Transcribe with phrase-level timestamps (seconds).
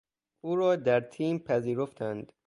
[0.41, 2.33] او را در تیم پذیرفتند.